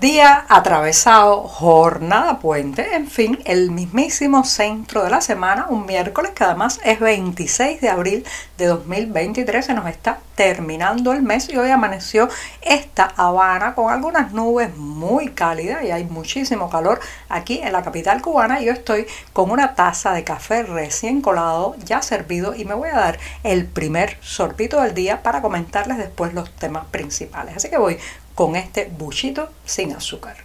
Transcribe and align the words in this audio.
Día 0.00 0.44
atravesado, 0.50 1.42
jornada 1.48 2.38
puente, 2.38 2.94
en 2.94 3.06
fin, 3.06 3.38
el 3.46 3.70
mismísimo 3.70 4.44
centro 4.44 5.02
de 5.02 5.08
la 5.08 5.22
semana, 5.22 5.68
un 5.70 5.86
miércoles 5.86 6.32
que 6.32 6.44
además 6.44 6.80
es 6.84 7.00
26 7.00 7.80
de 7.80 7.88
abril 7.88 8.24
de 8.58 8.66
2023, 8.66 9.64
se 9.64 9.72
nos 9.72 9.86
está 9.86 10.18
terminando 10.34 11.14
el 11.14 11.22
mes 11.22 11.48
y 11.48 11.56
hoy 11.56 11.70
amaneció 11.70 12.28
esta 12.60 13.14
Habana 13.16 13.74
con 13.74 13.90
algunas 13.90 14.32
nubes 14.32 14.76
muy 14.76 15.30
cálidas 15.30 15.82
y 15.82 15.90
hay 15.90 16.04
muchísimo 16.04 16.68
calor 16.68 17.00
aquí 17.30 17.60
en 17.62 17.72
la 17.72 17.82
capital 17.82 18.20
cubana. 18.20 18.60
Yo 18.60 18.72
estoy 18.72 19.06
con 19.32 19.50
una 19.50 19.74
taza 19.74 20.12
de 20.12 20.24
café 20.24 20.62
recién 20.62 21.22
colado, 21.22 21.74
ya 21.82 22.02
servido 22.02 22.54
y 22.54 22.66
me 22.66 22.74
voy 22.74 22.90
a 22.90 22.96
dar 22.96 23.18
el 23.44 23.64
primer 23.64 24.18
sorbito 24.20 24.82
del 24.82 24.92
día 24.92 25.22
para 25.22 25.40
comentarles 25.40 25.96
después 25.96 26.34
los 26.34 26.50
temas 26.50 26.84
principales. 26.86 27.56
Así 27.56 27.70
que 27.70 27.78
voy 27.78 27.98
con 28.36 28.54
este 28.54 28.84
buchito 28.84 29.50
sin 29.64 29.92
azúcar. 29.92 30.36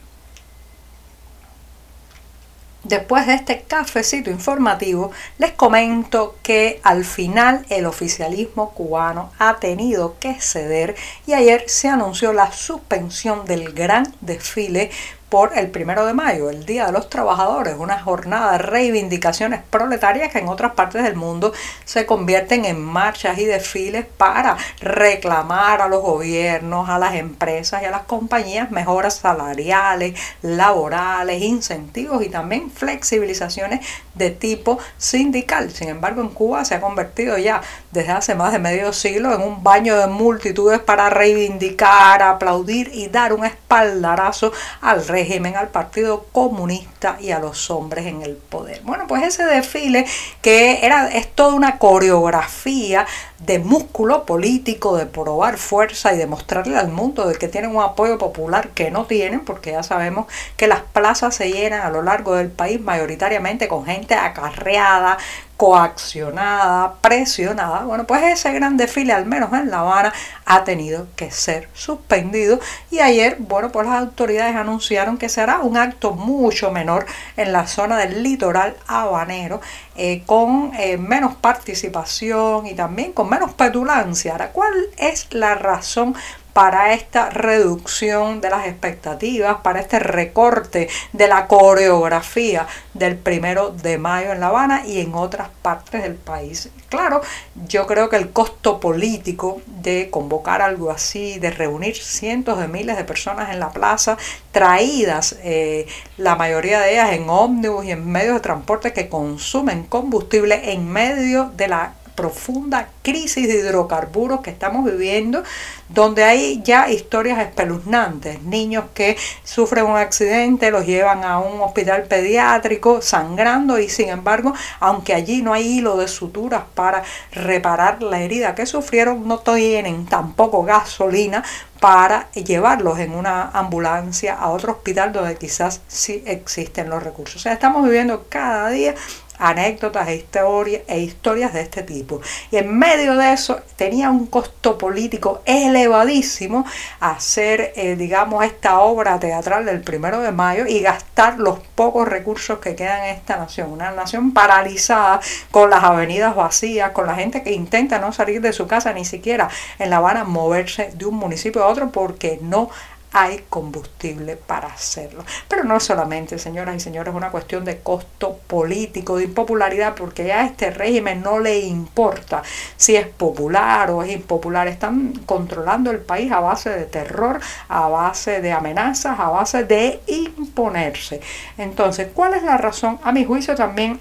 Después 2.84 3.28
de 3.28 3.36
este 3.36 3.62
cafecito 3.62 4.32
informativo, 4.32 5.12
les 5.38 5.52
comento 5.52 6.38
que 6.42 6.80
al 6.82 7.06
final 7.06 7.64
el 7.70 7.86
oficialismo 7.86 8.72
cubano 8.72 9.32
ha 9.38 9.58
tenido 9.58 10.18
que 10.20 10.42
ceder 10.42 10.96
y 11.28 11.34
ayer 11.34 11.66
se 11.68 11.90
anunció 11.90 12.34
la 12.34 12.52
suspensión 12.52 13.46
del 13.46 13.74
gran 13.74 14.16
desfile 14.22 14.90
por 15.32 15.58
el 15.58 15.72
primero 15.72 16.06
de 16.06 16.14
mayo, 16.14 16.50
el 16.50 16.66
Día 16.66 16.88
de 16.88 16.92
los 16.92 17.10
Trabajadores, 17.10 17.76
una 17.80 17.98
jornada 17.98 18.52
de 18.52 18.58
reivindicaciones 18.58 19.62
proletarias 19.70 20.30
que 20.30 20.40
en 20.40 20.50
otras 20.50 20.74
partes 20.74 21.04
del 21.04 21.16
mundo 21.16 21.54
se 21.86 22.06
convierten 22.06 22.66
en 22.66 22.84
marchas 22.84 23.38
y 23.38 23.46
desfiles 23.46 24.06
para 24.18 24.58
reclamar 24.82 25.82
a 25.82 25.88
los 25.88 26.02
gobiernos, 26.02 26.90
a 26.90 27.00
las 27.00 27.16
empresas 27.16 27.82
y 27.82 27.86
a 27.86 27.92
las 27.92 28.02
compañías 28.02 28.72
mejoras 28.72 29.16
salariales, 29.16 30.20
laborales, 30.42 31.42
incentivos 31.42 32.26
y 32.26 32.28
también 32.28 32.70
flexibilizaciones 32.70 33.88
de 34.16 34.32
tipo 34.32 34.80
sindical. 34.98 35.72
Sin 35.72 35.88
embargo, 35.88 36.22
en 36.22 36.30
Cuba 36.30 36.66
se 36.66 36.76
ha 36.76 36.82
convertido 36.82 37.38
ya 37.38 37.62
desde 37.92 38.12
hace 38.12 38.36
más 38.36 38.52
de 38.52 38.60
medio 38.60 38.92
siglo 38.92 39.34
en 39.34 39.42
un 39.42 39.64
baño 39.64 39.98
de 39.98 40.08
multitudes 40.08 40.82
para 40.82 41.10
reivindicar, 41.10 42.22
aplaudir 42.22 42.92
y 42.94 43.08
dar 43.08 43.32
un 43.32 43.46
espaldarazo 43.46 44.52
al 44.82 45.08
rey 45.08 45.21
régimen, 45.22 45.56
al 45.56 45.70
Partido 45.70 46.26
Comunista 46.32 47.18
y 47.20 47.32
a 47.32 47.40
los 47.40 47.70
hombres 47.70 48.06
en 48.08 48.22
el 48.22 48.36
poder. 48.36 48.82
Bueno, 48.84 49.06
pues 49.08 49.24
ese 49.24 49.44
desfile 49.46 50.06
que 50.42 50.80
era, 50.84 51.10
es 51.10 51.32
toda 51.34 51.54
una 51.54 51.78
coreografía 51.78 53.06
de 53.46 53.60
músculo 53.60 54.26
político, 54.26 54.98
de 54.98 55.06
probar 55.06 55.58
fuerza 55.58 56.14
y 56.14 56.18
demostrarle 56.18 56.78
al 56.78 56.90
mundo 56.90 57.28
de 57.28 57.36
que 57.36 57.48
tienen 57.48 57.76
un 57.76 57.82
apoyo 57.82 58.18
popular 58.18 58.70
que 58.70 58.92
no 58.92 59.06
tienen, 59.06 59.42
porque 59.42 59.72
ya 59.72 59.84
sabemos 59.84 60.28
que 60.58 60.68
las 60.68 60.82
plazas 60.82 61.36
se 61.36 61.52
llenan 61.52 61.82
a 61.82 61.90
lo 61.90 62.02
largo 62.04 62.36
del 62.36 62.50
país 62.50 62.80
mayoritariamente 62.80 63.68
con 63.68 63.86
gente 63.86 64.14
acarreada, 64.14 65.18
coaccionada, 65.62 66.96
presionada. 67.02 67.84
Bueno, 67.84 68.06
pues 68.08 68.24
ese 68.24 68.52
gran 68.52 68.78
desfile, 68.78 69.14
al 69.14 69.28
menos 69.28 69.54
en 69.54 69.70
La 69.70 69.82
Habana, 69.82 70.12
ha 70.44 70.64
tenido 70.64 71.06
que 71.16 71.30
ser 71.30 71.70
suspendido 71.74 72.60
y 72.90 72.98
ayer, 72.98 73.38
bueno, 73.38 73.72
pues 73.72 73.86
las 73.86 74.02
autoridades 74.02 74.56
anunciaron 74.56 75.20
que 75.20 75.30
será 75.30 75.60
un 75.60 75.78
acto 75.78 76.14
mucho 76.14 76.72
menor 76.72 77.06
en 77.38 77.54
la 77.54 77.68
zona 77.68 77.98
del 77.98 78.24
litoral 78.24 78.76
habanero, 78.88 79.62
eh, 79.96 80.24
con 80.26 80.72
eh, 80.80 80.98
menos 80.98 81.36
participación 81.36 82.66
y 82.66 82.74
también 82.74 83.14
con 83.14 83.30
menos 83.32 83.54
petulancia. 83.54 84.34
Ahora, 84.34 84.52
¿cuál 84.52 84.74
es 84.98 85.28
la 85.32 85.56
razón 85.56 86.16
para 86.54 86.94
esta 86.94 87.30
reducción 87.30 88.42
de 88.42 88.50
las 88.50 88.68
expectativas, 88.68 89.58
para 89.62 89.80
este 89.80 90.00
recorte 90.00 90.90
de 91.14 91.28
la 91.28 91.48
coreografía 91.48 92.68
del 92.94 93.18
primero 93.18 93.72
de 93.72 93.98
mayo 93.98 94.34
en 94.34 94.42
La 94.42 94.48
Habana 94.48 94.86
y 94.86 95.00
en 95.00 95.16
otras 95.16 95.50
partes 95.62 96.04
del 96.04 96.16
país. 96.16 96.70
Claro, 96.90 97.22
yo 97.68 97.88
creo 97.88 98.10
que 98.10 98.18
el 98.18 98.32
costo 98.32 98.80
político 98.82 99.62
de 99.66 100.10
convocar 100.12 100.62
algo 100.62 100.92
así, 100.92 101.40
de 101.40 101.52
reunir 101.52 101.96
cientos 101.96 102.60
de 102.60 102.68
miles 102.68 102.98
de 102.98 103.06
personas 103.06 103.52
en 103.52 103.60
la 103.62 103.70
plaza, 103.70 104.18
traídas 104.52 105.38
eh, 105.44 105.88
la 106.18 106.36
mayoría 106.36 106.82
de 106.82 106.94
ellas 106.94 107.14
en 107.14 107.30
ómnibus 107.30 107.86
y 107.86 107.92
en 107.92 108.12
medios 108.12 108.36
de 108.36 108.42
transporte 108.42 108.92
que 108.92 109.08
consumen 109.08 109.84
combustible 109.84 110.74
en 110.74 110.90
medio 110.90 111.52
de 111.56 111.70
la 111.70 111.94
profunda 112.22 112.88
crisis 113.02 113.48
de 113.48 113.56
hidrocarburos 113.56 114.42
que 114.42 114.52
estamos 114.52 114.86
viviendo, 114.86 115.44
donde 115.90 116.24
hay 116.24 116.62
ya 116.64 116.88
historias 116.88 117.40
espeluznantes, 117.40 118.44
niños 118.44 118.86
que 118.94 119.18
sufren 119.44 119.88
un 119.88 119.98
accidente, 119.98 120.70
los 120.70 120.86
llevan 120.86 121.24
a 121.24 121.40
un 121.40 121.62
hospital 121.62 122.04
pediátrico 122.04 123.02
sangrando 123.02 123.80
y 123.80 123.90
sin 123.90 124.10
embargo, 124.10 124.54
aunque 124.80 125.16
allí 125.16 125.42
no 125.42 125.52
hay 125.52 125.80
hilo 125.80 125.98
de 125.98 126.08
suturas 126.08 126.62
para 126.76 127.02
reparar 127.32 128.04
la 128.04 128.20
herida 128.20 128.54
que 128.54 128.68
sufrieron, 128.68 129.28
no 129.28 129.40
tienen 129.40 130.06
tampoco 130.06 130.62
gasolina 130.64 131.44
para 131.80 132.30
llevarlos 132.34 133.00
en 133.00 133.16
una 133.16 133.50
ambulancia 133.50 134.36
a 134.36 134.50
otro 134.50 134.74
hospital 134.74 135.12
donde 135.12 135.36
quizás 135.38 135.82
sí 135.88 136.22
existen 136.28 136.88
los 136.88 137.02
recursos. 137.02 137.38
O 137.38 137.40
sea, 137.40 137.54
estamos 137.54 137.84
viviendo 137.84 138.28
cada 138.30 138.70
día 138.70 138.94
anécdotas 139.42 140.08
e 140.08 140.16
historias, 140.16 140.84
e 140.88 141.00
historias 141.00 141.52
de 141.54 141.62
este 141.62 141.84
tipo. 141.84 142.22
Y 142.52 142.58
en 142.58 142.78
medio 142.78 143.18
de 143.18 143.34
eso 143.34 143.60
tenía 143.76 144.10
un 144.10 144.28
costo 144.28 144.78
político 144.78 145.42
elevadísimo 145.46 146.66
hacer, 147.00 147.74
eh, 147.76 147.96
digamos, 147.96 148.46
esta 148.46 148.80
obra 148.80 149.20
teatral 149.20 149.66
del 149.66 149.82
primero 149.82 150.22
de 150.22 150.32
mayo 150.32 150.68
y 150.68 150.80
gastar 150.80 151.40
los 151.40 151.60
pocos 151.76 152.08
recursos 152.08 152.60
que 152.60 152.76
quedan 152.76 153.04
en 153.06 153.16
esta 153.16 153.38
nación. 153.38 153.72
Una 153.72 153.92
nación 153.92 154.32
paralizada 154.32 155.20
con 155.50 155.72
las 155.72 155.84
avenidas 155.84 156.36
vacías, 156.36 156.92
con 156.92 157.08
la 157.08 157.16
gente 157.16 157.42
que 157.42 157.52
intenta 157.52 158.00
no 158.00 158.14
salir 158.14 158.42
de 158.42 158.54
su 158.54 158.68
casa 158.68 158.94
ni 158.94 159.06
siquiera 159.06 159.50
en 159.80 159.90
La 159.90 159.98
Habana 159.98 160.24
moverse 160.24 160.92
de 160.94 161.06
un 161.06 161.16
municipio 161.16 161.64
a 161.64 161.68
otro 161.68 161.92
porque 161.92 162.40
no 162.42 162.70
hay 163.14 163.46
combustible 163.50 164.38
para 164.38 164.70
hacerlo. 164.70 165.24
Pero 165.48 165.64
no 165.64 165.80
solamente, 165.80 166.40
señoras 166.40 166.76
y 166.76 166.80
señores, 166.80 167.12
es 167.12 167.18
una 167.18 167.30
cuestión 167.30 167.66
de 167.66 167.80
costo 167.80 168.40
político, 168.48 169.18
de 169.18 169.26
impopularidad, 169.26 169.96
porque 169.96 170.26
ya 170.26 170.42
a 170.42 170.46
este 170.46 170.72
régimen 170.72 171.22
no 171.22 171.40
le 171.40 171.60
importa 171.60 172.42
si 172.78 172.96
es 172.96 173.08
popular 173.08 173.92
o 173.92 174.04
es 174.04 174.12
impopular. 174.12 174.68
Están 174.68 175.14
controlando 175.26 175.92
el 175.92 176.00
país 176.00 176.32
a 176.32 176.40
base 176.40 176.70
de 176.70 176.86
terror, 176.86 177.40
a 177.68 177.88
base 177.88 178.42
de 178.42 178.52
amenazas, 178.52 179.20
a 179.20 179.30
base 179.30 179.64
de 179.66 180.00
imponerse. 180.08 181.22
Entonces, 181.58 182.08
¿cuál 182.14 182.34
es 182.34 182.44
la 182.44 182.58
razón? 182.58 183.00
A 183.04 183.12
mi 183.12 183.26
juicio 183.26 183.56
también 183.56 184.00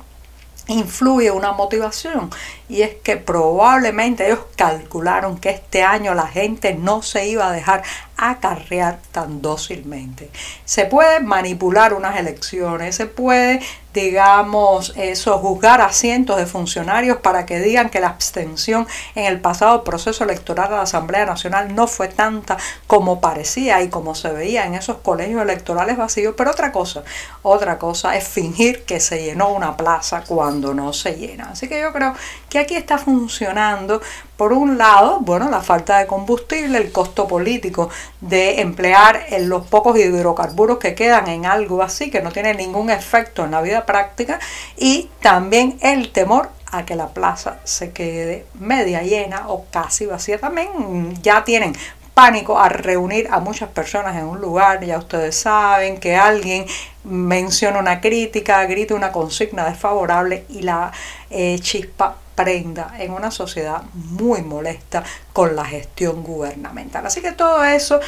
influye 0.69 1.31
una 1.31 1.53
motivación 1.53 2.31
y 2.71 2.83
es 2.83 2.95
que 3.03 3.17
probablemente 3.17 4.27
ellos 4.27 4.41
calcularon 4.57 5.39
que 5.39 5.51
este 5.51 5.83
año 5.83 6.15
la 6.15 6.29
gente 6.29 6.75
no 6.75 7.03
se 7.03 7.27
iba 7.27 7.49
a 7.49 7.53
dejar 7.53 7.83
acarrear 8.21 9.01
tan 9.13 9.41
dócilmente. 9.41 10.31
Se 10.67 10.85
puede 10.85 11.21
manipular 11.21 11.95
unas 11.95 12.19
elecciones, 12.19 12.95
se 12.95 13.07
puede, 13.07 13.61
digamos, 13.95 14.93
eso, 14.97 15.39
juzgar 15.39 15.81
a 15.81 15.91
cientos 15.91 16.37
de 16.37 16.45
funcionarios 16.45 17.17
para 17.19 17.47
que 17.47 17.61
digan 17.61 17.89
que 17.89 17.99
la 17.99 18.09
abstención 18.09 18.87
en 19.15 19.25
el 19.25 19.41
pasado 19.41 19.85
proceso 19.85 20.25
electoral 20.25 20.69
de 20.69 20.77
la 20.77 20.83
Asamblea 20.83 21.25
Nacional 21.25 21.75
no 21.75 21.87
fue 21.87 22.09
tanta 22.09 22.59
como 22.87 23.21
parecía 23.21 23.83
y 23.83 23.89
como 23.89 24.15
se 24.15 24.31
veía 24.31 24.67
en 24.67 24.75
esos 24.75 24.99
colegios 24.99 25.41
electorales 25.41 25.97
vacíos, 25.97 26.35
pero 26.37 26.51
otra 26.51 26.73
cosa, 26.73 27.03
otra 27.43 27.79
cosa 27.79 28.17
es 28.17 28.29
fingir 28.29 28.85
que 28.85 29.01
se 29.01 29.25
llenó 29.25 29.49
una 29.49 29.79
plaza 29.79 30.25
cuando 30.27 30.75
no 30.75 30.93
se 30.93 31.15
llena. 31.15 31.51
Así 31.53 31.69
que 31.69 31.81
yo 31.81 31.91
creo 31.93 32.15
que 32.51 32.60
aquí 32.61 32.77
está 32.77 32.99
funcionando 32.99 34.01
por 34.37 34.53
un 34.53 34.79
lado, 34.79 35.19
bueno, 35.21 35.51
la 35.51 35.61
falta 35.61 35.99
de 35.99 36.07
combustible, 36.07 36.79
el 36.79 36.93
costo 36.93 37.29
político 37.29 37.91
de 38.21 38.61
emplear 38.61 39.27
los 39.41 39.67
pocos 39.67 39.99
hidrocarburos 39.99 40.79
que 40.79 40.95
quedan 40.95 41.29
en 41.29 41.45
algo 41.45 41.83
así, 41.83 42.11
que 42.11 42.23
no 42.23 42.33
tiene 42.33 42.55
ningún 42.55 42.91
efecto 42.91 43.45
en 43.45 43.51
la 43.51 43.61
vida 43.61 43.85
práctica, 43.85 44.39
y 44.77 45.11
también 45.21 45.79
el 45.83 46.11
temor 46.11 46.49
a 46.73 46.87
que 46.87 46.95
la 46.95 47.09
plaza 47.09 47.59
se 47.65 47.93
quede 47.93 48.47
media 48.59 49.03
llena 49.03 49.49
o 49.49 49.67
casi 49.71 50.07
vacía. 50.07 50.39
También 50.39 51.21
ya 51.21 51.45
tienen 51.45 51.75
pánico 52.15 52.59
a 52.59 52.69
reunir 52.69 53.29
a 53.31 53.41
muchas 53.41 53.71
personas 53.71 54.17
en 54.17 54.25
un 54.25 54.41
lugar, 54.41 54.85
ya 54.85 54.99
ustedes 54.99 55.37
saben 55.37 55.99
que 55.99 56.17
alguien 56.17 56.67
menciona 57.05 57.79
una 57.79 58.01
crítica, 58.01 58.65
grita 58.67 58.95
una 58.95 59.13
consigna 59.13 59.65
desfavorable 59.65 60.45
y 60.49 60.63
la 60.63 60.93
eh, 61.31 61.59
chispa 61.61 62.17
en 62.49 63.13
una 63.13 63.31
sociedad 63.31 63.83
muy 63.93 64.43
molesta 64.43 65.05
con 65.33 65.55
la 65.57 65.65
gestión 65.65 66.23
gubernamental. 66.23 67.07
Así 67.07 67.21
que 67.21 67.33
todo 67.33 67.65
eso 67.65 68.01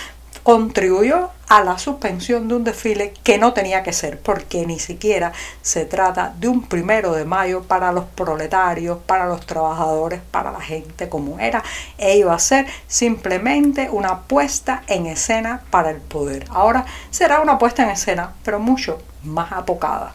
contribuyó 0.43 1.31
a 1.49 1.63
la 1.63 1.79
suspensión 1.79 2.49
de 2.49 2.55
un 2.55 2.65
desfile 2.65 3.13
que 3.23 3.39
no 3.39 3.53
tenía 3.53 3.83
que 3.83 3.93
ser, 3.93 4.19
porque 4.19 4.67
ni 4.67 4.79
siquiera 4.79 5.33
se 5.61 5.85
trata 5.85 6.35
de 6.39 6.49
un 6.49 6.63
primero 6.67 7.13
de 7.13 7.25
mayo 7.25 7.63
para 7.63 7.93
los 7.93 8.07
proletarios, 8.07 8.99
para 9.07 9.27
los 9.27 9.47
trabajadores, 9.47 10.21
para 10.31 10.51
la 10.51 10.61
gente 10.61 11.09
como 11.09 11.39
era, 11.39 11.63
e 11.99 12.17
iba 12.17 12.35
a 12.35 12.39
ser 12.39 12.67
simplemente 12.87 13.89
una 13.91 14.23
puesta 14.23 14.83
en 14.89 15.07
escena 15.07 15.63
para 15.71 15.91
el 15.91 16.01
poder. 16.01 16.47
Ahora 16.51 16.87
será 17.11 17.41
una 17.41 17.59
puesta 17.59 17.85
en 17.85 17.91
escena, 17.91 18.33
pero 18.43 18.59
mucho 18.59 19.01
más 19.23 19.53
apocada. 19.53 20.15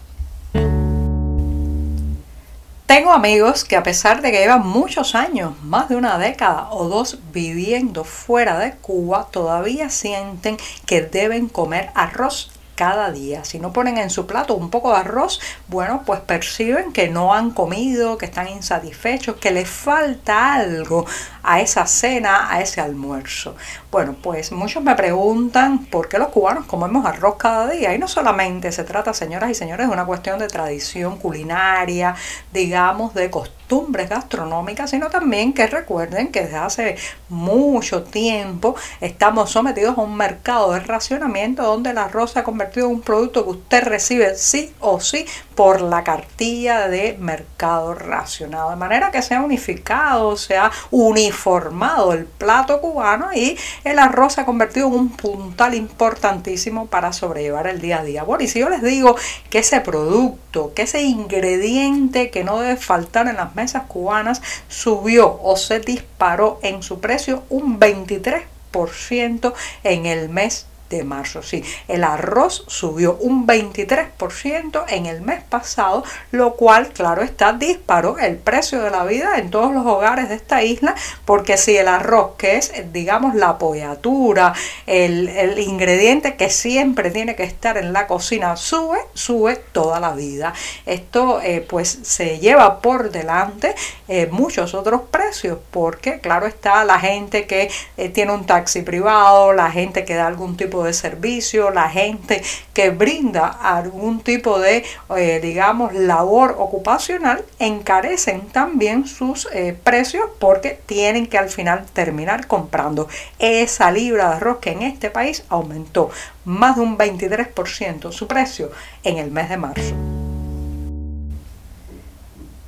Tengo 2.88 3.12
amigos 3.12 3.66
que 3.66 3.76
a 3.76 3.84
pesar 3.84 4.22
de 4.22 4.32
que 4.32 4.40
llevan 4.40 4.66
muchos 4.66 5.14
años, 5.14 5.62
más 5.62 5.90
de 5.90 5.98
una 5.98 6.18
década 6.18 6.70
o 6.72 6.88
dos 6.88 7.20
viviendo 7.34 8.06
fuera 8.06 8.58
de 8.58 8.78
Cuba, 8.78 9.28
todavía 9.30 9.90
sienten 9.90 10.56
que 10.86 11.02
deben 11.02 11.50
comer 11.50 11.90
arroz 11.96 12.50
cada 12.78 13.12
día. 13.12 13.44
Si 13.44 13.60
no 13.60 13.74
ponen 13.74 13.98
en 13.98 14.10
su 14.10 14.28
plato 14.28 14.54
un 14.54 14.70
poco 14.70 14.92
de 14.92 15.00
arroz, 15.00 15.42
bueno, 15.68 16.04
pues 16.06 16.22
perciben 16.22 16.94
que 16.94 17.10
no 17.10 17.34
han 17.34 17.52
comido, 17.52 18.18
que 18.18 18.28
están 18.28 18.48
insatisfechos, 18.48 19.36
que 19.38 19.52
les 19.52 19.68
falta 19.68 20.54
algo 20.54 21.06
a 21.44 21.60
esa 21.60 21.88
cena, 21.88 22.54
a 22.54 22.62
ese 22.62 22.80
almuerzo. 22.80 23.56
Bueno, 23.92 24.16
pues 24.22 24.52
muchos 24.52 24.84
me 24.84 24.96
preguntan 24.96 25.86
por 25.86 26.08
qué 26.08 26.20
los 26.20 26.28
cubanos 26.28 26.66
comemos 26.66 27.06
arroz 27.06 27.36
cada 27.38 27.68
día. 27.68 27.96
Y 27.96 27.98
no 27.98 28.08
solamente 28.08 28.72
se 28.72 28.84
trata, 28.84 29.14
señoras 29.14 29.50
y 29.50 29.56
señores, 29.56 29.88
de 29.88 29.94
una 29.94 30.06
cuestión 30.06 30.38
de 30.38 30.48
tradición 30.48 31.18
culinaria, 31.18 32.16
digamos, 32.54 33.14
de 33.16 33.32
costumbres 33.68 34.10
gastronómicas, 34.10 34.90
sino 34.92 35.10
también 35.10 35.54
que 35.54 35.68
recuerden 35.68 36.30
que 36.30 36.44
desde 36.44 36.56
hace 36.56 36.98
mucho 37.28 38.04
tiempo 38.04 38.76
estamos 39.02 39.52
sometidos 39.52 39.98
a 39.98 40.02
un 40.02 40.16
mercado 40.16 40.72
de 40.72 40.80
racionamiento 40.80 41.64
donde 41.64 41.90
el 41.90 41.98
arroz 41.98 42.32
se 42.32 42.40
ha 42.40 42.44
convertido 42.46 42.88
en 42.88 42.94
un 42.94 43.02
producto 43.02 43.44
que 43.44 43.50
usted 43.52 43.84
recibe 43.84 44.36
sí 44.36 44.72
o 44.80 45.02
sí 45.02 45.26
por 45.58 45.82
la 45.82 46.04
cartilla 46.04 46.88
de 46.88 47.18
mercado 47.20 47.96
racionado. 47.96 48.70
De 48.70 48.76
manera 48.76 49.10
que 49.10 49.24
se 49.24 49.34
ha 49.34 49.42
unificado, 49.42 50.38
se 50.38 50.56
ha 50.56 50.72
uniformado 50.92 52.14
el 52.14 52.26
plato 52.26 52.80
cubano 52.80 53.34
y 53.34 53.58
el 53.84 53.98
arroz 53.98 54.34
se 54.34 54.42
ha 54.42 54.46
convertido 54.46 54.88
en 54.88 54.94
un 54.94 55.10
puntal 55.10 55.74
importantísimo 55.74 56.86
para 56.86 57.12
sobrellevar 57.12 57.66
el 57.66 57.82
día 57.82 58.02
a 58.02 58.04
día. 58.04 58.22
Bueno, 58.22 58.44
y 58.44 58.48
si 58.48 58.60
yo 58.60 58.70
les 58.70 58.84
digo 58.84 59.16
que 59.50 59.58
ese 59.58 59.82
producto, 59.82 60.74
que 60.76 60.84
ese 60.84 61.02
ingrediente 61.02 62.30
que 62.30 62.44
no 62.44 62.60
debe 62.60 62.78
faltar 62.78 63.28
en 63.28 63.38
las 63.38 63.56
mesas 63.56 63.86
cubanas 63.88 64.44
subió 64.68 65.40
o 65.42 65.58
se 65.58 65.80
disparó 65.80 66.60
en 66.62 66.84
su 66.84 67.00
precio 67.00 67.42
un 67.50 67.80
23% 67.80 69.54
en 69.84 70.06
el 70.06 70.30
mes 70.30 70.68
de 70.90 71.04
marzo. 71.04 71.42
Sí, 71.44 71.64
el 71.88 72.04
arroz 72.04 72.64
subió 72.68 73.18
un 73.20 73.46
23% 73.48 74.86
en 74.90 75.06
el 75.06 75.22
mes 75.22 75.44
pasado, 75.44 76.04
lo 76.32 76.56
cual, 76.56 76.90
claro 76.90 77.22
está, 77.22 77.54
disparó 77.54 78.18
el 78.18 78.38
precio 78.38 78.82
de 78.82 78.92
la 78.92 79.04
vida 79.04 79.38
en 79.38 79.50
todos 79.50 79.74
los 79.74 79.86
hogares 79.86 80.30
de 80.30 80.36
esta 80.36 80.64
isla, 80.64 80.96
porque 81.26 81.58
si 81.58 81.78
el 81.78 81.88
arroz, 81.88 82.36
que 82.38 82.58
es, 82.58 82.72
digamos, 82.92 83.36
la 83.36 83.50
apoyatura, 83.50 84.54
el, 84.86 85.30
el 85.30 85.60
ingrediente 85.60 86.36
que 86.36 86.50
siempre 86.50 87.12
tiene 87.12 87.36
que 87.36 87.44
estar 87.44 87.78
en 87.78 87.94
la 87.94 88.08
cocina, 88.08 88.56
sube, 88.56 89.00
sube 89.14 89.56
toda 89.72 90.00
la 90.00 90.14
vida. 90.14 90.54
Esto, 90.86 91.42
eh, 91.42 91.66
pues, 91.68 92.00
se 92.04 92.40
lleva 92.40 92.82
por 92.82 93.12
delante 93.12 93.76
eh, 94.08 94.28
muchos 94.32 94.74
otros 94.74 95.02
precios, 95.12 95.58
porque, 95.72 96.20
claro 96.20 96.48
está, 96.48 96.84
la 96.86 97.00
gente 97.00 97.46
que 97.46 97.70
eh, 97.98 98.10
tiene 98.10 98.32
un 98.34 98.46
taxi 98.46 98.82
privado, 98.82 99.54
la 99.54 99.72
gente 99.72 100.06
que 100.06 100.16
da 100.16 100.28
algún 100.28 100.58
tipo 100.58 100.77
de 100.84 100.94
servicio, 100.94 101.72
la 101.72 101.90
gente 101.90 102.42
que 102.74 102.90
brinda 102.90 103.48
algún 103.48 104.22
tipo 104.22 104.60
de, 104.60 104.84
eh, 105.16 105.40
digamos, 105.42 105.94
labor 105.94 106.56
ocupacional, 106.58 107.44
encarecen 107.60 108.42
también 108.48 109.08
sus 109.08 109.48
eh, 109.54 109.78
precios 109.84 110.26
porque 110.40 110.80
tienen 110.86 111.28
que 111.28 111.38
al 111.38 111.50
final 111.50 111.86
terminar 111.94 112.48
comprando 112.48 113.08
esa 113.40 113.92
libra 113.92 114.30
de 114.30 114.36
arroz 114.36 114.58
que 114.60 114.72
en 114.72 114.84
este 114.84 115.10
país 115.10 115.44
aumentó 115.50 116.10
más 116.46 116.76
de 116.76 116.82
un 116.82 116.98
23% 116.98 118.12
su 118.12 118.28
precio 118.28 118.72
en 119.04 119.18
el 119.18 119.32
mes 119.32 119.50
de 119.50 119.58
marzo. 119.58 120.27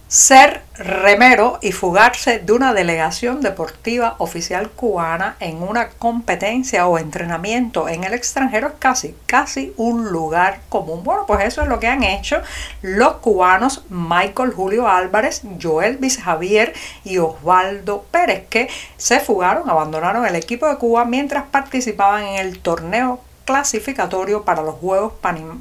Ser 0.09 0.63
remero 0.73 1.59
y 1.61 1.71
fugarse 1.71 2.39
de 2.39 2.51
una 2.51 2.73
delegación 2.73 3.41
deportiva 3.41 4.15
oficial 4.17 4.71
cubana 4.71 5.35
en 5.39 5.61
una 5.61 5.89
competencia 5.89 6.87
o 6.87 6.97
entrenamiento 6.97 7.87
en 7.87 8.03
el 8.03 8.15
extranjero 8.15 8.69
es 8.69 8.73
casi, 8.79 9.15
casi 9.27 9.71
un 9.77 10.11
lugar 10.11 10.61
común. 10.67 11.03
Bueno, 11.03 11.25
pues 11.27 11.45
eso 11.45 11.61
es 11.61 11.67
lo 11.67 11.79
que 11.79 11.85
han 11.85 12.01
hecho 12.01 12.41
los 12.81 13.17
cubanos 13.17 13.83
Michael 13.89 14.51
Julio 14.51 14.87
Álvarez, 14.87 15.43
Joel 15.61 15.97
Vice 15.97 16.21
Javier 16.21 16.73
y 17.03 17.19
Osvaldo 17.19 18.01
Pérez, 18.09 18.47
que 18.49 18.67
se 18.97 19.19
fugaron, 19.19 19.69
abandonaron 19.69 20.25
el 20.25 20.35
equipo 20.35 20.67
de 20.67 20.77
Cuba 20.77 21.05
mientras 21.05 21.43
participaban 21.51 22.23
en 22.23 22.35
el 22.37 22.57
torneo 22.57 23.19
clasificatorio 23.49 24.43
para 24.43 24.61
los 24.61 24.75
Juegos 24.75 25.13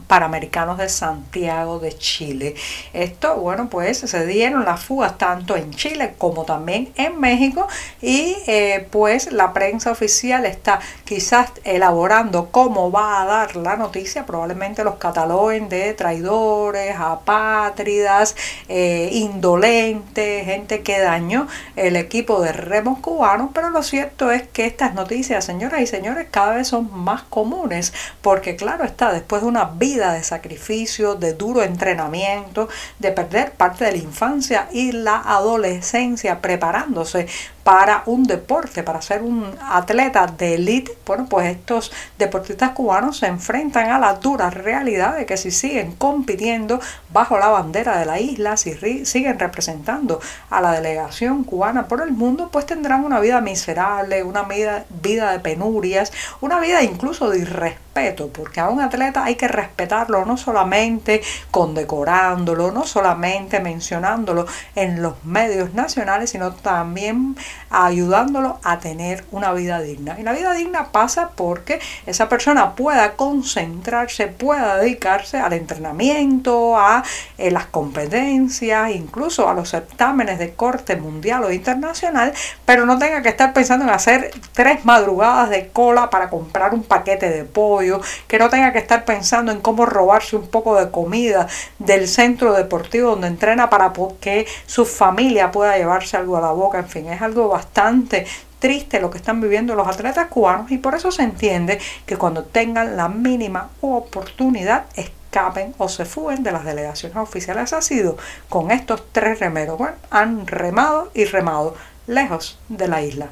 Panamericanos 0.06 0.76
de 0.76 0.90
Santiago 0.90 1.78
de 1.78 1.96
Chile. 1.96 2.54
Esto, 2.92 3.36
bueno, 3.36 3.70
pues 3.70 3.96
se 4.00 4.26
dieron 4.26 4.66
las 4.66 4.84
fugas 4.84 5.16
tanto 5.16 5.56
en 5.56 5.70
Chile 5.70 6.12
como 6.18 6.44
también 6.44 6.92
en 6.96 7.18
México 7.18 7.66
y 8.02 8.36
eh, 8.46 8.86
pues 8.90 9.32
la 9.32 9.54
prensa 9.54 9.90
oficial 9.90 10.44
está 10.44 10.80
quizás 11.04 11.50
elaborando 11.64 12.50
cómo 12.50 12.92
va 12.92 13.22
a 13.22 13.24
dar 13.24 13.56
la 13.56 13.76
noticia, 13.76 14.26
probablemente 14.26 14.84
los 14.84 14.96
cataloguen 14.96 15.70
de 15.70 15.94
traidores, 15.94 16.94
apátridas, 16.94 18.36
eh, 18.68 19.08
indolentes, 19.12 20.44
gente 20.44 20.82
que 20.82 20.98
dañó 21.00 21.46
el 21.74 21.96
equipo 21.96 22.42
de 22.42 22.52
remos 22.52 22.98
cubanos, 22.98 23.48
pero 23.54 23.70
lo 23.70 23.82
cierto 23.82 24.30
es 24.30 24.46
que 24.46 24.66
estas 24.66 24.92
noticias, 24.92 25.46
señoras 25.46 25.80
y 25.80 25.86
señores, 25.86 26.26
cada 26.30 26.56
vez 26.56 26.68
son 26.68 26.90
más 26.92 27.22
comunes 27.22 27.77
porque 28.22 28.56
claro 28.56 28.84
está, 28.84 29.12
después 29.12 29.42
de 29.42 29.48
una 29.48 29.64
vida 29.64 30.12
de 30.12 30.22
sacrificio, 30.22 31.14
de 31.14 31.34
duro 31.34 31.62
entrenamiento, 31.62 32.68
de 32.98 33.12
perder 33.12 33.52
parte 33.52 33.84
de 33.84 33.92
la 33.92 33.98
infancia 33.98 34.68
y 34.72 34.92
la 34.92 35.16
adolescencia 35.16 36.40
preparándose 36.40 37.26
para 37.68 38.02
un 38.06 38.24
deporte, 38.24 38.82
para 38.82 39.02
ser 39.02 39.20
un 39.20 39.44
atleta 39.60 40.26
de 40.26 40.54
élite, 40.54 40.96
bueno, 41.04 41.26
pues 41.28 41.54
estos 41.54 41.92
deportistas 42.16 42.70
cubanos 42.70 43.18
se 43.18 43.26
enfrentan 43.26 43.90
a 43.90 43.98
la 43.98 44.14
dura 44.14 44.48
realidad 44.48 45.16
de 45.16 45.26
que 45.26 45.36
si 45.36 45.50
siguen 45.50 45.92
compitiendo 45.92 46.80
bajo 47.12 47.38
la 47.38 47.48
bandera 47.48 47.98
de 47.98 48.06
la 48.06 48.20
isla, 48.20 48.56
si 48.56 48.72
siguen 49.04 49.38
representando 49.38 50.18
a 50.48 50.62
la 50.62 50.72
delegación 50.72 51.44
cubana 51.44 51.88
por 51.88 52.00
el 52.00 52.12
mundo, 52.12 52.48
pues 52.50 52.64
tendrán 52.64 53.04
una 53.04 53.20
vida 53.20 53.42
miserable, 53.42 54.22
una 54.22 54.44
vida, 54.44 54.86
de 55.32 55.40
penurias, 55.40 56.10
una 56.40 56.60
vida 56.60 56.82
incluso 56.82 57.28
de 57.28 57.40
irrespeto, 57.40 57.87
porque 58.32 58.60
a 58.60 58.68
un 58.68 58.80
atleta 58.80 59.24
hay 59.24 59.34
que 59.34 59.48
respetarlo 59.48 60.24
no 60.24 60.36
solamente 60.36 61.20
condecorándolo, 61.50 62.70
no 62.70 62.84
solamente 62.84 63.60
mencionándolo 63.60 64.46
en 64.74 65.02
los 65.02 65.24
medios 65.24 65.74
nacionales, 65.74 66.30
sino 66.30 66.52
también 66.52 67.36
ayudándolo 67.70 68.60
a 68.62 68.78
tener 68.78 69.24
una 69.32 69.52
vida 69.52 69.80
digna. 69.80 70.16
Y 70.18 70.22
la 70.22 70.32
vida 70.32 70.52
digna 70.52 70.92
pasa 70.92 71.30
porque 71.34 71.80
esa 72.06 72.28
persona 72.28 72.76
pueda 72.76 73.14
concentrarse, 73.14 74.28
pueda 74.28 74.76
dedicarse 74.76 75.38
al 75.38 75.52
entrenamiento, 75.52 76.78
a 76.78 77.02
eh, 77.36 77.50
las 77.50 77.66
competencias, 77.66 78.90
incluso 78.90 79.48
a 79.48 79.54
los 79.54 79.70
certámenes 79.70 80.38
de 80.38 80.54
corte 80.54 80.96
mundial 80.96 81.44
o 81.44 81.52
internacional, 81.52 82.32
pero 82.64 82.86
no 82.86 82.98
tenga 82.98 83.22
que 83.22 83.28
estar 83.30 83.52
pensando 83.52 83.84
en 83.84 83.90
hacer 83.90 84.30
tres 84.52 84.84
madrugadas 84.84 85.50
de 85.50 85.68
cola 85.68 86.10
para 86.10 86.30
comprar 86.30 86.74
un 86.74 86.84
paquete 86.84 87.28
de 87.30 87.44
pollo, 87.44 87.87
que 88.26 88.38
no 88.38 88.48
tenga 88.48 88.72
que 88.72 88.78
estar 88.78 89.04
pensando 89.04 89.52
en 89.52 89.60
cómo 89.60 89.86
robarse 89.86 90.36
un 90.36 90.48
poco 90.48 90.76
de 90.76 90.90
comida 90.90 91.48
del 91.78 92.08
centro 92.08 92.52
deportivo 92.52 93.10
donde 93.10 93.28
entrena 93.28 93.70
para 93.70 93.92
que 94.20 94.46
su 94.66 94.84
familia 94.84 95.50
pueda 95.50 95.76
llevarse 95.76 96.16
algo 96.16 96.36
a 96.36 96.40
la 96.40 96.52
boca, 96.52 96.78
en 96.78 96.88
fin, 96.88 97.08
es 97.08 97.22
algo 97.22 97.48
bastante 97.48 98.26
triste 98.58 99.00
lo 99.00 99.10
que 99.10 99.18
están 99.18 99.40
viviendo 99.40 99.74
los 99.74 99.86
atletas 99.86 100.26
cubanos 100.28 100.70
y 100.70 100.78
por 100.78 100.94
eso 100.94 101.12
se 101.12 101.22
entiende 101.22 101.78
que 102.06 102.16
cuando 102.16 102.44
tengan 102.44 102.96
la 102.96 103.08
mínima 103.08 103.70
oportunidad 103.80 104.86
escapen 104.96 105.74
o 105.78 105.88
se 105.88 106.04
fuguen 106.04 106.42
de 106.42 106.52
las 106.52 106.64
delegaciones 106.64 107.16
oficiales. 107.16 107.72
Ha 107.72 107.82
sido 107.82 108.16
con 108.48 108.70
estos 108.70 109.04
tres 109.12 109.38
remeros. 109.38 109.78
Bueno, 109.78 109.96
han 110.10 110.46
remado 110.46 111.10
y 111.14 111.24
remado 111.24 111.74
lejos 112.06 112.58
de 112.68 112.88
la 112.88 113.02
isla. 113.02 113.28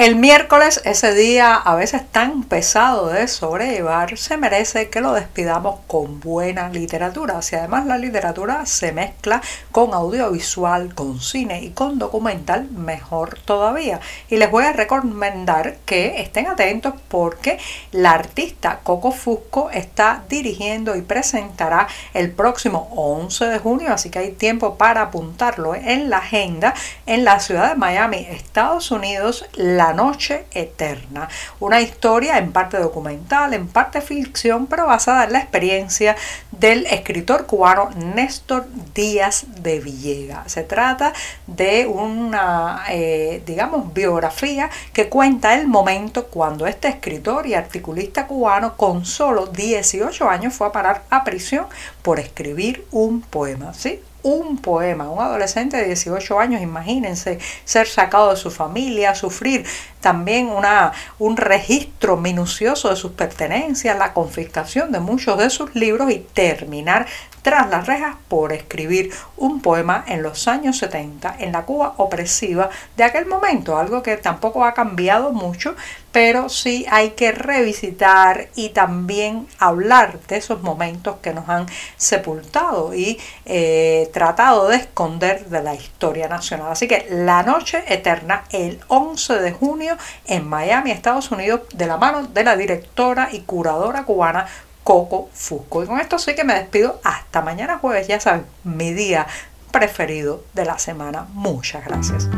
El 0.00 0.16
miércoles, 0.16 0.80
ese 0.86 1.12
día 1.12 1.54
a 1.56 1.74
veces 1.74 2.10
tan 2.10 2.44
pesado 2.44 3.08
de 3.08 3.28
sobrellevar, 3.28 4.16
se 4.16 4.38
merece 4.38 4.88
que 4.88 5.02
lo 5.02 5.12
despidamos 5.12 5.80
con 5.86 6.20
buena 6.20 6.70
literatura. 6.70 7.42
Si 7.42 7.54
además 7.54 7.84
la 7.84 7.98
literatura 7.98 8.64
se 8.64 8.92
mezcla 8.92 9.42
con 9.72 9.92
audiovisual, 9.92 10.94
con 10.94 11.20
cine 11.20 11.60
y 11.60 11.72
con 11.72 11.98
documental, 11.98 12.70
mejor 12.70 13.38
todavía. 13.44 14.00
Y 14.30 14.38
les 14.38 14.50
voy 14.50 14.64
a 14.64 14.72
recomendar 14.72 15.76
que 15.84 16.22
estén 16.22 16.46
atentos 16.46 16.94
porque 17.08 17.58
la 17.92 18.12
artista 18.12 18.80
Coco 18.82 19.12
Fusco 19.12 19.68
está 19.68 20.24
dirigiendo 20.30 20.96
y 20.96 21.02
presentará 21.02 21.88
el 22.14 22.30
próximo 22.30 22.88
11 22.96 23.44
de 23.44 23.58
junio, 23.58 23.92
así 23.92 24.08
que 24.08 24.20
hay 24.20 24.30
tiempo 24.30 24.78
para 24.78 25.02
apuntarlo 25.02 25.74
en 25.74 26.08
la 26.08 26.18
agenda 26.18 26.72
en 27.04 27.24
la 27.24 27.38
ciudad 27.38 27.68
de 27.68 27.74
Miami, 27.74 28.26
Estados 28.30 28.90
Unidos, 28.92 29.44
la 29.52 29.89
Noche 29.92 30.46
Eterna, 30.52 31.28
una 31.60 31.80
historia 31.80 32.38
en 32.38 32.52
parte 32.52 32.78
documental, 32.78 33.54
en 33.54 33.68
parte 33.68 34.00
ficción, 34.00 34.66
pero 34.66 34.86
basada 34.86 35.24
en 35.24 35.32
la 35.32 35.40
experiencia 35.40 36.16
del 36.52 36.86
escritor 36.86 37.46
cubano 37.46 37.90
Néstor 37.96 38.66
Díaz 38.94 39.44
de 39.62 39.80
Villegas. 39.80 40.52
Se 40.52 40.62
trata 40.62 41.12
de 41.46 41.86
una, 41.86 42.82
eh, 42.88 43.42
digamos, 43.46 43.92
biografía 43.92 44.70
que 44.92 45.08
cuenta 45.08 45.54
el 45.54 45.66
momento 45.66 46.26
cuando 46.26 46.66
este 46.66 46.88
escritor 46.88 47.46
y 47.46 47.54
articulista 47.54 48.26
cubano 48.26 48.76
con 48.76 49.04
solo 49.04 49.46
18 49.46 50.28
años 50.28 50.54
fue 50.54 50.66
a 50.66 50.72
parar 50.72 51.02
a 51.10 51.24
prisión 51.24 51.66
por 52.02 52.18
escribir 52.18 52.86
un 52.90 53.22
poema. 53.22 53.72
¿sí? 53.74 54.00
Un 54.22 54.58
poema. 54.58 55.10
Un 55.10 55.20
adolescente 55.20 55.76
de 55.76 55.86
18 55.86 56.38
años, 56.38 56.62
imagínense, 56.62 57.38
ser 57.64 57.86
sacado 57.86 58.30
de 58.30 58.36
su 58.36 58.50
familia, 58.50 59.14
sufrir 59.14 59.64
también 60.00 60.48
una, 60.48 60.92
un 61.18 61.36
registro 61.36 62.16
minucioso 62.16 62.90
de 62.90 62.96
sus 62.96 63.12
pertenencias, 63.12 63.98
la 63.98 64.12
confiscación 64.12 64.92
de 64.92 65.00
muchos 65.00 65.38
de 65.38 65.50
sus 65.50 65.74
libros 65.74 66.10
y 66.10 66.18
terminar 66.18 67.06
tras 67.42 67.70
las 67.70 67.86
rejas 67.86 68.16
por 68.28 68.52
escribir 68.52 69.12
un 69.36 69.60
poema 69.62 70.04
en 70.06 70.22
los 70.22 70.46
años 70.46 70.78
70 70.78 71.36
en 71.38 71.52
la 71.52 71.64
Cuba 71.64 71.94
opresiva 71.96 72.68
de 72.96 73.04
aquel 73.04 73.26
momento, 73.26 73.78
algo 73.78 74.02
que 74.02 74.16
tampoco 74.16 74.64
ha 74.64 74.74
cambiado 74.74 75.32
mucho, 75.32 75.74
pero 76.12 76.48
sí 76.48 76.86
hay 76.90 77.10
que 77.10 77.32
revisitar 77.32 78.48
y 78.54 78.70
también 78.70 79.46
hablar 79.58 80.20
de 80.28 80.36
esos 80.36 80.62
momentos 80.62 81.16
que 81.22 81.32
nos 81.32 81.48
han 81.48 81.66
sepultado 81.96 82.94
y 82.94 83.18
eh, 83.46 84.10
tratado 84.12 84.68
de 84.68 84.76
esconder 84.76 85.46
de 85.46 85.62
la 85.62 85.74
historia 85.74 86.28
nacional. 86.28 86.72
Así 86.72 86.88
que 86.88 87.06
la 87.10 87.42
noche 87.42 87.82
eterna, 87.86 88.44
el 88.50 88.80
11 88.88 89.38
de 89.38 89.52
junio 89.52 89.89
en 90.26 90.48
Miami, 90.48 90.90
Estados 90.90 91.30
Unidos, 91.30 91.62
de 91.74 91.86
la 91.86 91.96
mano 91.96 92.24
de 92.24 92.44
la 92.44 92.56
directora 92.56 93.28
y 93.32 93.40
curadora 93.40 94.04
cubana 94.04 94.46
Coco 94.84 95.28
Fusco. 95.32 95.82
Y 95.82 95.86
con 95.86 96.00
esto 96.00 96.18
sí 96.18 96.34
que 96.34 96.44
me 96.44 96.54
despido 96.54 97.00
hasta 97.04 97.42
mañana 97.42 97.78
jueves, 97.78 98.08
ya 98.08 98.20
saben, 98.20 98.46
mi 98.64 98.92
día 98.92 99.26
preferido 99.70 100.44
de 100.54 100.64
la 100.64 100.78
semana. 100.78 101.26
Muchas 101.32 101.84
gracias. 101.84 102.28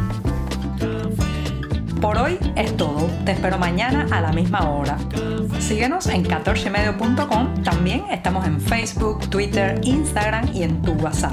Por 2.00 2.18
hoy 2.18 2.38
es 2.56 2.76
todo. 2.76 3.08
Te 3.24 3.30
espero 3.32 3.58
mañana 3.58 4.08
a 4.10 4.20
la 4.20 4.32
misma 4.32 4.68
hora. 4.68 4.98
Síguenos 5.60 6.08
en 6.08 6.24
14medio.com. 6.24 7.62
También 7.62 8.04
estamos 8.10 8.44
en 8.44 8.60
Facebook, 8.60 9.30
Twitter, 9.30 9.80
Instagram 9.84 10.50
y 10.52 10.64
en 10.64 10.82
tu 10.82 10.92
WhatsApp. 10.94 11.32